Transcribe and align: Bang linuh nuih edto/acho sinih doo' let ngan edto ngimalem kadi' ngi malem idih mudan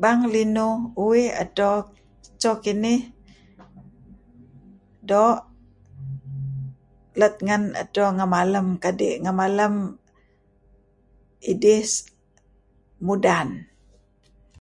Bang 0.00 0.20
linuh 0.34 0.74
nuih 0.96 1.28
edto/acho 1.44 2.52
sinih 2.64 3.02
doo' 5.08 5.42
let 7.20 7.34
ngan 7.46 7.62
edto 7.82 8.04
ngimalem 8.16 8.66
kadi' 8.82 9.20
ngi 9.22 9.32
malem 9.40 9.74
idih 11.50 11.84
mudan 13.06 13.48